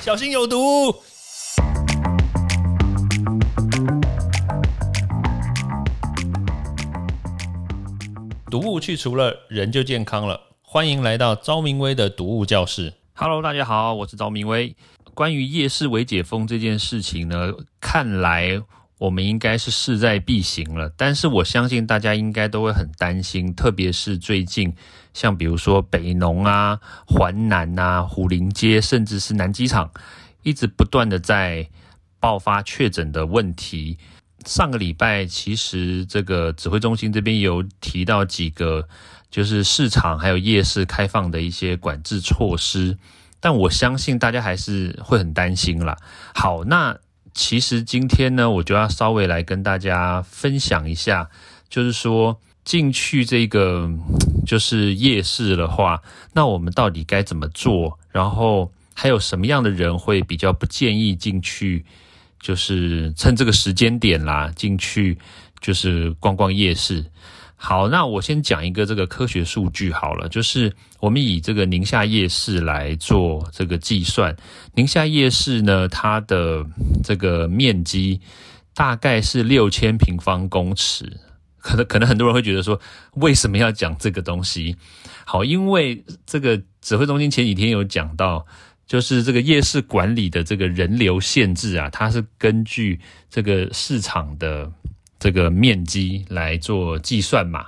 [0.00, 0.94] 小心有毒。
[8.50, 10.40] 毒物去除了，人就健康了。
[10.62, 12.94] 欢迎来到昭明威的毒物教室。
[13.14, 14.74] Hello，大家好，我是昭明威。
[15.14, 18.62] 关于夜市微解封这件事情呢，看来
[18.98, 20.92] 我们应该是势在必行了。
[20.96, 24.74] 但是我相信大家应该都会很担心，特别是最近
[25.14, 29.90] 像比如说北农啊、环南啊、虎林街，甚至是南机场，
[30.42, 31.68] 一直不断的在
[32.20, 33.96] 爆发确诊的问题。
[34.46, 38.88] 上个礼拜，其实这个指挥中心这边有提到几个，
[39.30, 42.96] 就是市场还有夜市开放的一些管制措施，
[43.40, 45.96] 但我相信大家还是会很担心啦。
[46.34, 46.96] 好，那
[47.38, 51.30] 其实今天呢，我就要稍微来跟大家分享一下，
[51.70, 53.88] 就是说进去这个
[54.44, 56.02] 就是夜市的话，
[56.32, 57.96] 那我们到底该怎么做？
[58.10, 61.84] 然后还有什么样的人会比较不建议进去？
[62.40, 65.16] 就是趁这个时间点啦，进去
[65.60, 67.04] 就是逛逛夜市。
[67.60, 74.34] 好，那我先讲一个这个科学数据好了，就是我们以这个宁夏夜市来做这个计算。
[74.74, 76.64] 宁夏夜市呢，它的
[77.02, 78.20] 这个面积
[78.74, 81.12] 大概是六千平方公尺。
[81.58, 82.80] 可能可能很多人会觉得说，
[83.14, 84.76] 为什么要讲这个东西？
[85.24, 88.46] 好，因为这个指挥中心前几天有讲到。
[88.86, 94.72] 就是这个夜市管理的这个人流限制啊，它是根据这个市场的
[95.18, 97.66] 这个面积来做计算嘛。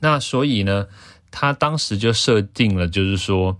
[0.00, 0.86] 那所以呢，
[1.30, 3.56] 他当时就设定了，就是说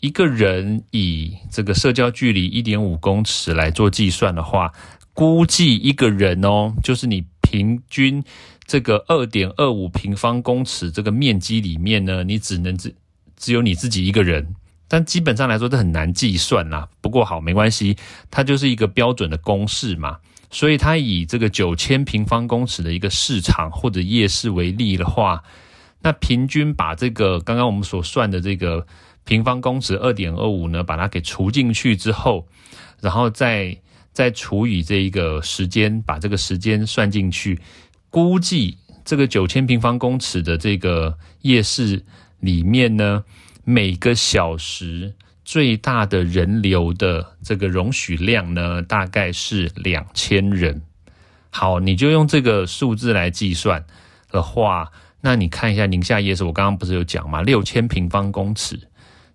[0.00, 4.72] 一个人以这个社交距离一点五公尺来做计算的话，
[5.14, 8.22] 估计一个人哦，就是你平均
[8.66, 12.94] 这个二点二五平方公尺这个面积里面呢，你只能只
[13.36, 14.54] 只有你自己一个人。
[14.88, 16.88] 但基本上来说，这很难计算啦。
[17.00, 17.96] 不过好，没关系，
[18.30, 20.18] 它就是一个标准的公式嘛。
[20.50, 25.42] 所以它以这个九千平方公尺的一个市场或者夜市为例的话，
[26.00, 28.86] 那平均把这个刚刚我们所算的这个
[29.24, 32.46] 平方公尺二点二五呢，把它给除进去之后，
[33.00, 33.76] 然后再
[34.12, 37.60] 再除以这一个时间，把这个时间算进去，
[38.10, 42.04] 估计这个九千平方公尺的这个夜市
[42.40, 43.24] 里面呢。
[43.68, 50.82] 每个小时最大的人流的这个容许量呢，大概是两千人。
[51.50, 53.84] 好，你就用这个数字来计算
[54.28, 54.90] 的话，
[55.20, 57.42] 那你看一下宁夏夜市，我刚刚不是有讲吗？
[57.42, 58.88] 六千平方公尺，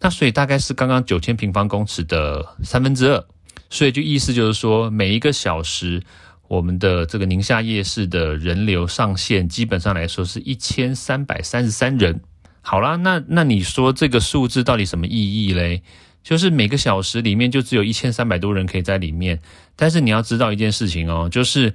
[0.00, 3.22] 那所以大概是刚刚九千平方公尺的三分之二。
[3.68, 6.02] 所以就意思就是说，每一个小时
[6.48, 12.22] 我们的这个宁夏夜市的人流上限，基本上来说是一千三百三十三人。
[12.70, 15.80] 好啦，那那你说这个数字到底什么意义嘞？
[16.22, 19.40] 就是每个小时里面就只有一千三百多人可以在里面，
[19.74, 21.74] 但是你要知道一件事情哦，就是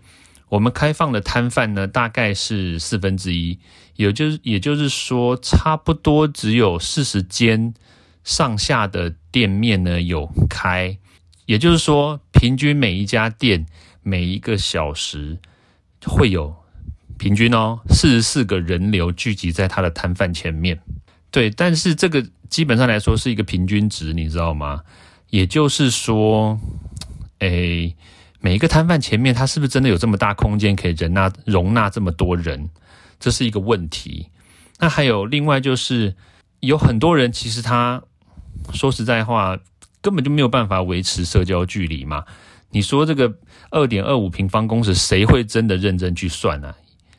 [0.49, 3.57] 我们开放的摊贩呢，大概是四分之一，
[3.95, 7.73] 也就是也就是说，差不多只有四十间
[8.23, 10.95] 上下的店面呢有开，
[11.47, 13.65] 也就是说，平均每一家店
[14.03, 15.39] 每一个小时
[16.05, 16.62] 会有。
[17.23, 20.77] 平均哦，四十四个人流聚集在他的摊贩前面，
[21.31, 24.81] 对，但是这个基本上来说是一个平均值，你知道吗？
[25.29, 26.59] 也就是说，
[27.39, 27.95] 诶，
[28.41, 32.69] 每一个摊贩前面，他是不是真的有这么大空间可以容纳容纳这么多人？
[33.21, 34.27] 这是一个问题。
[34.79, 36.17] 那还有另外就是，
[36.59, 38.03] 有很多人其实他
[38.73, 39.57] 说实在话，
[40.01, 42.25] 根本就没有办法维持社交距离嘛。
[42.71, 43.33] 你说这个
[43.69, 46.75] 二点二五平方公尺，谁会真的认真去算呢？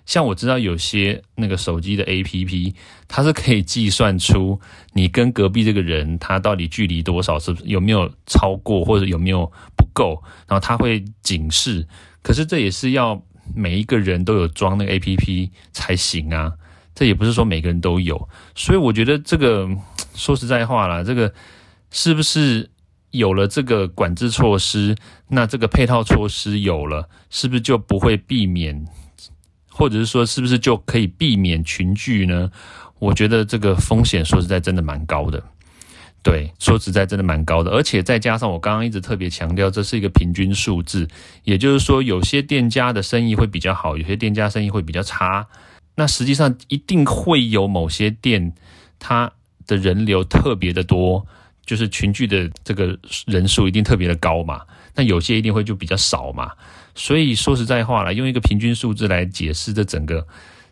[0.06, 2.75] 像我知道有些那个手机的 APP，
[3.09, 4.60] 它是可以计算出
[4.92, 11.87] 你跟隔壁这个人他到底距离多少，是不是有没有超过或者有没有不够，然后它会警示。
[12.22, 13.22] 可是这也是要
[13.54, 16.53] 每一个人都有装那个 APP 才行啊，
[16.94, 18.28] 这也不是说每个人都有。
[18.54, 19.69] 所以我觉得这个
[20.14, 21.32] 说实在话啦，这个
[21.90, 22.70] 是不是
[23.11, 24.94] 有了这个管制措施，
[25.28, 28.87] 那这个配套措施有了，是不是就不会避免？
[29.76, 32.49] 或者是说，是不是就可以避免群聚呢？
[33.00, 35.43] 我觉得这个风险说实在真的蛮高的。
[36.23, 41.06] 对，说实在真的蛮高的，而且再加上我刚刚一直特别强调，这是一个平均数字，
[41.43, 45.47] 也就是说，有些店家的生意会比较好，有些店家生意会比较差。
[45.97, 48.55] 那实际上一定会有某些店，
[48.99, 49.31] 它
[49.67, 51.26] 的人流特别的多，
[51.67, 54.62] 就是群聚的这个人数一定特别的高嘛。
[54.94, 56.53] 那有些一定会就比较少嘛。
[56.94, 60.26] 所以说实在话了，用一个平均数字来解释这整个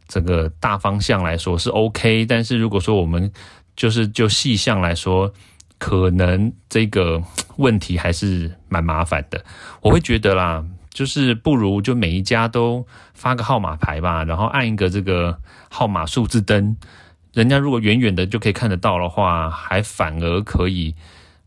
[0.07, 3.33] 整个大方向来说是 OK，但是如果说我们
[3.75, 5.33] 就是就细项来说，
[5.79, 7.23] 可能这个
[7.57, 9.45] 问题还是蛮麻烦的。
[9.81, 15.37] 我会觉得啦，就是不如就每一家都发个号码牌吧，然后按一个这个
[15.69, 16.77] 号码数字灯，
[17.33, 20.95] 人家如果远远的就可以看得到的话，还反而可以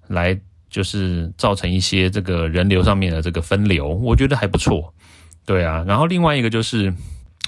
[0.08, 0.38] 来
[0.70, 4.94] 就是造成一些这个人流上面的这个分流，我觉得还不错。
[5.46, 6.94] 对啊，然后另外一个就是，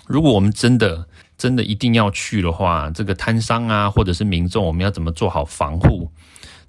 [0.05, 6.11] 如果我们真的真的一定要去的话，这个摊商啊，或者是民众，我们要怎么做好防护？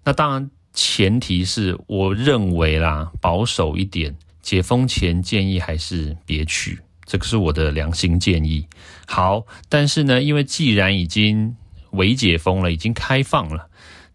[0.04, 8.66] 那当然，前提是我认为啦，保守一点，解封前建议还是别去，这个是我的良心建议。
[9.06, 11.54] 好，但是呢，因为既然已经
[11.90, 13.68] 微解封了，已经开放了，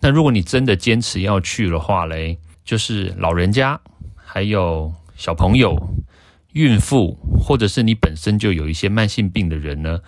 [0.04, 3.80] 那如果你真的坚持要去的话嘞，就是老人家
[4.16, 5.76] 还有小朋友。
[6.52, 10.00] 孕妇，或者是你本身就有一些慢性病的人呢，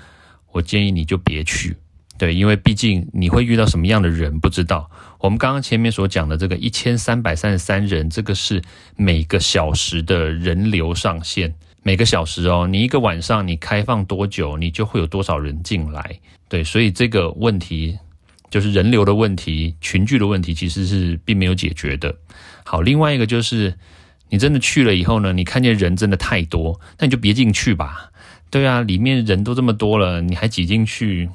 [0.51, 1.75] 我建议你就别去，
[2.19, 4.87] 对，因为毕竟你会遇到什么样的人不知道。
[5.19, 8.61] 我们刚刚前面所讲的这个一千三百三十三人，这个是
[8.95, 11.51] 每个小时的人流上限，
[11.81, 17.97] 每个小时哦，你一个晚上你开放多久，你就会有多少人进来，对，所以这个问题
[18.49, 22.15] 就是人流的问题、群聚的问题，其实是并没有解决的。
[22.63, 23.73] 好，另外一个就是。
[24.27, 25.31] 你真的去了以后呢？
[25.31, 28.09] 你看见人真的太多，那你就别进去吧。
[28.49, 31.29] 对啊，里面人都这么多了，你还挤进去，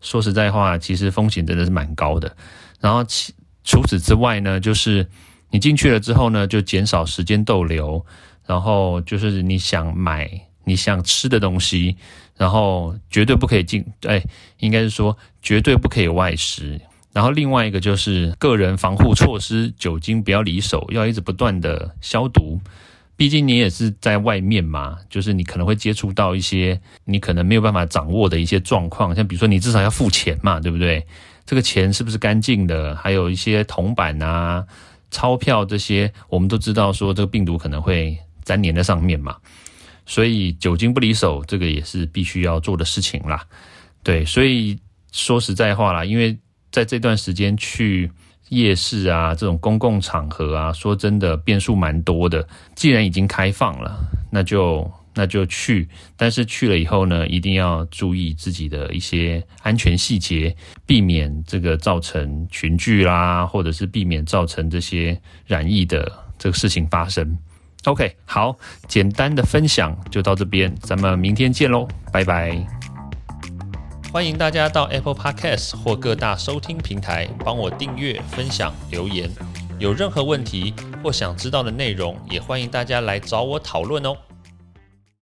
[0.00, 2.36] 说实在话，其实风险真的是蛮高的。
[2.80, 3.34] 然后其
[3.64, 5.04] 除此之外呢，就是
[5.50, 8.06] 你进去了之后呢，就减少时间逗留，
[8.46, 10.30] 然后就是你想买
[10.66, 11.96] 你想吃的东西，
[12.36, 14.22] 然后绝对不可以进，哎，
[14.58, 16.78] 应该是说绝对不可以外食。
[17.12, 22.60] 然后另外一个就是个人防护措施，酒精不要离手，要一直不断的消毒。
[23.16, 31.06] 毕竟你也是在外面嘛，就是你可能会接触到一些你可能没有办法掌握的一些状况，像比如说你至少要付钱嘛，对不对？
[31.46, 32.94] 这个钱是不是干净的？
[32.96, 34.66] 还有一些铜板啊、
[35.10, 39.36] 钞票这些，我们都知道说这个病毒可能会粘连在上面嘛，
[40.06, 43.44] 所以酒精不离手，这个也是必须要做的事情啦。
[44.02, 44.78] 对，所以
[45.12, 46.38] 说实在话啦，因为。
[46.72, 48.10] 在这段时间去
[48.50, 52.46] 夜市啊，这种公共场合啊，说真的变数蛮多的。
[52.74, 53.98] 既然已经开放了，
[54.30, 55.88] 那就那就去。
[56.18, 60.54] 但是去了以后呢，一定要注意自己的一些安全细节，
[60.84, 67.38] 避免这个造成群聚啦，或者是避免造成这些染疫的这个事情发生。
[67.86, 68.56] OK，好，
[68.88, 72.58] 简单的分享就到这边，咱们明天见喽，拜拜。
[74.12, 79.30] 欢迎大家到 Apple Podcast 或各大收听平台帮我订阅、分享、留言。
[79.78, 84.16] 有任何问题或想知道的内容，也欢迎大家来找我讨论哦。